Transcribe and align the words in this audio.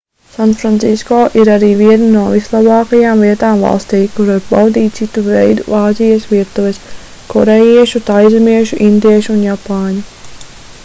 sanfrancisko 0.35 1.17
ir 1.39 1.49
arī 1.55 1.67
viena 1.81 2.05
no 2.13 2.21
vislabākajām 2.35 3.19
vietām 3.25 3.59
valstī 3.65 3.99
kur 4.15 4.27
var 4.31 4.41
baudīt 4.47 5.01
citu 5.01 5.23
veidu 5.27 5.75
āzijas 5.81 6.25
virtuves 6.31 6.79
korejiešu 7.35 8.01
taizemiešu 8.09 8.81
indiešu 8.87 9.33
un 9.35 9.45
japāņu 9.45 10.03